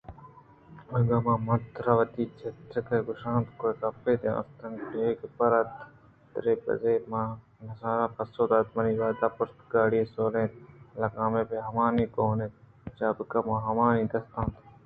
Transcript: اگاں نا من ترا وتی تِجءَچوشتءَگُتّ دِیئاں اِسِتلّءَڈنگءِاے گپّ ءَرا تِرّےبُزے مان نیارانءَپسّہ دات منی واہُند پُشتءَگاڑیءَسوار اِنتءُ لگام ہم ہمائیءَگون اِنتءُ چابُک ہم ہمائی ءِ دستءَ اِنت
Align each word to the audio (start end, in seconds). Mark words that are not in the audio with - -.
اگاں 0.97 1.21
نا 1.25 1.33
من 1.45 1.61
ترا 1.73 1.93
وتی 1.99 2.23
تِجءَچوشتءَگُتّ 2.37 3.17
دِیئاں 4.19 4.37
اِسِتلّءَڈنگءِاے 4.39 5.07
گپّ 5.19 5.37
ءَرا 5.45 5.61
تِرّےبُزے 6.31 6.93
مان 7.11 7.27
نیارانءَپسّہ 7.65 8.43
دات 8.49 8.67
منی 8.75 8.95
واہُند 8.99 9.21
پُشتءَگاڑیءَسوار 9.37 10.33
اِنتءُ 10.39 10.59
لگام 11.01 11.31
ہم 11.37 11.57
ہمائیءَگون 11.67 12.39
اِنتءُ 12.41 12.59
چابُک 12.97 13.31
ہم 13.37 13.47
ہمائی 13.67 14.01
ءِ 14.05 14.11
دستءَ 14.11 14.37
اِنت 14.39 14.55